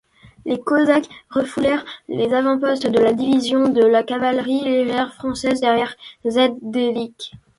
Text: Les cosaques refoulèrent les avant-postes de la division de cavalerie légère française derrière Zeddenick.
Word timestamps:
Les 0.47 0.57
cosaques 0.59 1.09
refoulèrent 1.29 1.85
les 2.07 2.33
avant-postes 2.33 2.87
de 2.87 2.97
la 2.97 3.13
division 3.13 3.69
de 3.69 4.01
cavalerie 4.01 4.61
légère 4.63 5.13
française 5.13 5.61
derrière 5.61 5.93
Zeddenick. 6.27 7.33